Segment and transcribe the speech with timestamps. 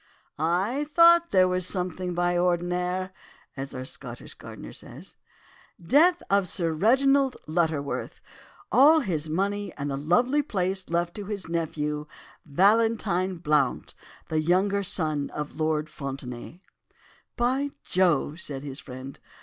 [0.39, 3.11] "'I thought there was something "by ordinar,"
[3.55, 5.15] as our Scotch gardener says.
[5.79, 8.19] "'Death of Sir Reginald Lutterworth,
[8.71, 12.07] all his money and the lovely place left to his nephew,
[12.47, 13.93] Valentine Blount,
[14.27, 16.61] the younger son of Lord Fontenaye.'
[17.37, 19.19] "'By Jove!' said his friend.